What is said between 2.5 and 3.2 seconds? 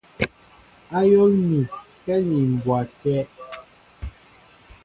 mbwa té.